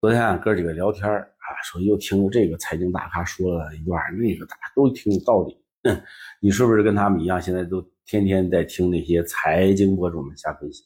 [0.00, 5.58] 昨天俺哥几个聊天啊，说又听了这个财经大咖说了一段，那个大家都挺有道理。
[6.40, 10.84] 你是不是跟他们一样，现在都天天在听那些财经博主们瞎分析？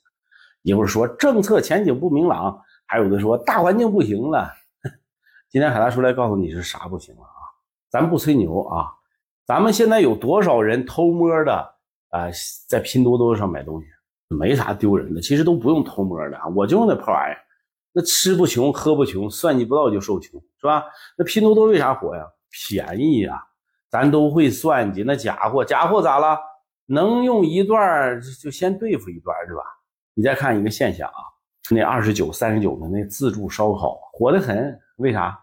[0.63, 4.51] 一会儿说政策前景不明朗，还有的说大环境不行了。
[5.51, 7.45] 今天海大叔来告诉你是啥不行了啊？
[7.91, 8.95] 咱不吹牛啊，
[9.45, 11.53] 咱们现在有多少人偷摸的
[12.09, 12.31] 啊，
[12.67, 13.87] 在拼多多上买东西，
[14.35, 17.39] 没啥丢人的，其实都不用偷摸的，我就用那破玩意儿。
[17.93, 20.85] 那吃不穷，喝不穷，算计不到就受穷，是吧？
[21.17, 22.25] 那拼多多为啥火呀？
[22.51, 23.43] 便宜呀！
[23.91, 26.39] 咱都会算计，那假货，假货咋了？
[26.87, 29.63] 能用一段就先对付一段，是吧？
[30.15, 31.21] 你再看一个现象啊，
[31.71, 35.39] 那二十九、三十九的那自助烧烤火得很，为啥？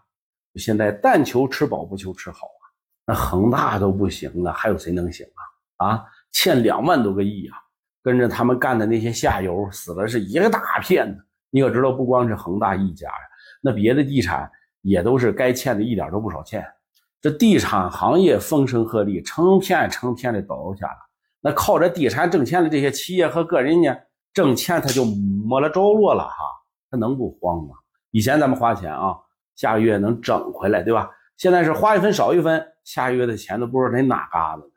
[0.56, 2.64] 现在但求吃饱不求吃好啊！
[3.06, 5.24] 那恒大都不行了，还有谁能行
[5.76, 5.86] 啊？
[5.86, 7.56] 啊，欠两万多个亿啊！
[8.02, 11.24] 跟着他们干的那些下游死了是一个大片子。
[11.50, 13.14] 你可知道，不光是恒大一家呀，
[13.60, 14.50] 那别的地产
[14.82, 16.64] 也都是该欠的一点都不少欠。
[17.20, 20.96] 这地产行业风声鹤唳，成片成片的倒下了。
[21.40, 23.94] 那靠着地产挣钱的这些企业和个人呢，
[24.32, 26.34] 挣钱他就没了着落了哈，
[26.90, 27.74] 他能不慌吗？
[28.10, 29.16] 以前咱们花钱啊，
[29.56, 31.10] 下个月能整回来，对吧？
[31.36, 34.72] 现在是花一分少一分，下个月的钱都不知道在哪嘎子呢。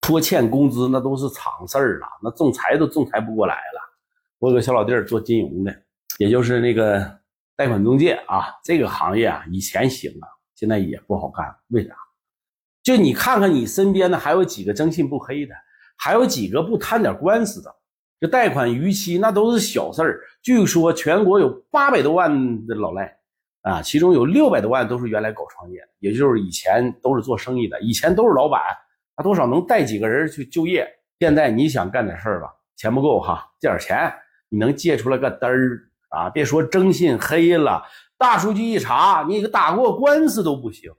[0.00, 3.80] 拖欠工资那都是常事儿了，那仲裁都仲裁不过来了。
[4.38, 5.72] 我有个小老弟做金融的。
[6.18, 7.20] 也就是那个
[7.56, 11.46] 贷款中介啊，这个行业啊，以前行啊，现在也不好干。
[11.68, 11.94] 为啥？
[12.82, 15.54] 就你看看你身边的，还有几个征信不黑的，
[15.96, 17.74] 还有几个不摊点官司的？
[18.20, 20.20] 这贷款逾期那都是小事儿。
[20.42, 23.16] 据说全国有八百多万的老赖
[23.62, 28.60] 啊，其中有六百多万都是原来搞创业，也就是以前都是做生意的，以前都是老板，
[29.14, 30.84] 他多少能带几个人去就业。
[31.20, 34.12] 现在你想干点事儿吧，钱不够哈，借点钱，
[34.48, 35.87] 你能借出来个嘚儿？
[36.08, 37.82] 啊，别说征信黑了，
[38.16, 40.90] 大数据一查，你个打过官司都不行。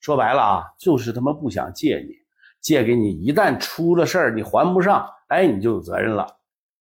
[0.00, 2.14] 说白了啊，就是他妈不想借你，
[2.60, 6.26] 借给你，一旦出了事儿，你还不上，哎，你就有责任了。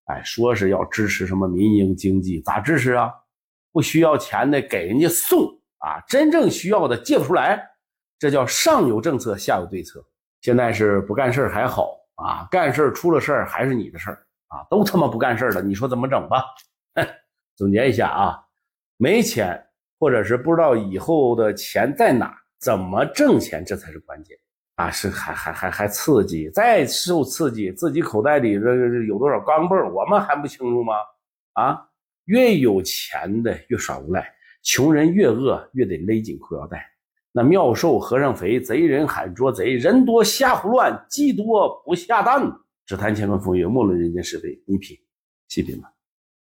[0.05, 3.11] 哎，说是要支持什么民营经济，咋支持啊？
[3.71, 5.47] 不需要钱的给人家送
[5.79, 7.61] 啊，真正需要的借不出来，
[8.17, 10.03] 这叫上有政策，下有对策。
[10.41, 16.43] 现在是不干事还好啊，干事出了事儿还是你的事儿啊，都他妈不干事了，你说怎么整吧？
[17.57, 18.40] 总结一下啊，
[18.97, 19.62] 没钱
[20.00, 24.38] 或者是不知道以后的钱在哪，怎么挣钱，这才是关键
[24.75, 24.91] 啊！
[24.91, 30.94] 是还还还还刺激，再受刺激，自己口袋里这有多少钢镚，我们还不清楚吗？
[31.53, 31.81] 啊，
[32.25, 34.31] 越有钱的越耍无赖，
[34.62, 36.85] 穷人越饿越得勒紧裤腰带。
[37.31, 42.51] 那庙瘦和尚肥，贼人喊捉贼，人多瞎胡乱，鸡多不下蛋。
[42.85, 44.96] 只谈乾坤风月，莫论人间是非，你品，
[45.47, 45.91] 细品吧。